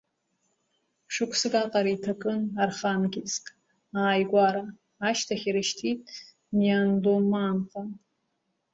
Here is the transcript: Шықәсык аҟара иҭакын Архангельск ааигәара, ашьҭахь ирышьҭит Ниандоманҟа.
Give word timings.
Шықәсык 1.13 1.53
аҟара 1.61 1.89
иҭакын 1.95 2.41
Архангельск 2.63 3.45
ааигәара, 3.99 4.63
ашьҭахь 5.07 5.45
ирышьҭит 5.47 6.03
Ниандоманҟа. 6.57 7.81